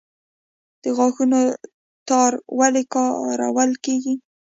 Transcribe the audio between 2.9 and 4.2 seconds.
کارول کیږي؟